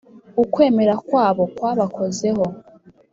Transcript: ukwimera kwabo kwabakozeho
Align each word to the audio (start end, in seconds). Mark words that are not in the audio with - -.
ukwimera 0.43 0.93
kwabo 1.07 1.43
kwabakozeho 1.55 2.45